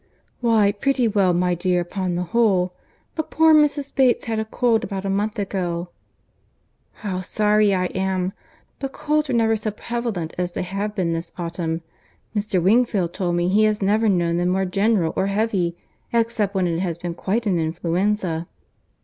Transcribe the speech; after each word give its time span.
"Why, 0.39 0.71
pretty 0.71 1.07
well, 1.07 1.31
my 1.31 1.53
dear, 1.53 1.79
upon 1.81 2.15
the 2.15 2.23
whole. 2.23 2.73
But 3.13 3.29
poor 3.29 3.53
Mrs. 3.53 3.93
Bates 3.93 4.25
had 4.25 4.39
a 4.39 4.45
bad 4.45 4.49
cold 4.51 4.83
about 4.83 5.05
a 5.05 5.11
month 5.11 5.37
ago." 5.37 5.89
"How 7.05 7.21
sorry 7.21 7.71
I 7.75 7.85
am! 7.85 8.33
But 8.79 8.93
colds 8.93 9.27
were 9.29 9.35
never 9.35 9.55
so 9.55 9.69
prevalent 9.69 10.33
as 10.39 10.53
they 10.53 10.63
have 10.63 10.95
been 10.95 11.13
this 11.13 11.31
autumn. 11.37 11.81
Mr. 12.35 12.59
Wingfield 12.59 13.13
told 13.13 13.35
me 13.35 13.47
that 13.49 13.53
he 13.53 13.65
has 13.65 13.79
never 13.79 14.09
known 14.09 14.37
them 14.37 14.49
more 14.49 14.65
general 14.65 15.13
or 15.15 15.27
heavy—except 15.27 16.55
when 16.55 16.65
it 16.65 16.79
has 16.79 16.97
been 16.97 17.13
quite 17.13 17.45
an 17.45 17.59
influenza." 17.59 18.47